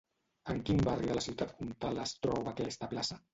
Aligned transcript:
En 0.53 0.61
quin 0.69 0.79
barri 0.87 1.09
de 1.11 1.17
la 1.17 1.23
ciutat 1.25 1.53
comtal 1.59 2.01
es 2.07 2.15
troba 2.25 2.55
aquesta 2.55 2.91
plaça? 2.97 3.21